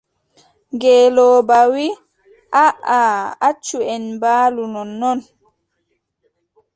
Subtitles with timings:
[0.73, 1.99] Ngeelooba wii:
[2.63, 2.99] aaʼa
[3.47, 5.19] accu en mbaalu nonnon.